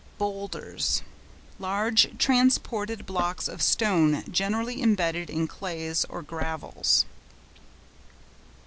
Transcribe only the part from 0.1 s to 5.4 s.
BOULDERS.—Large transported blocks of stone generally embedded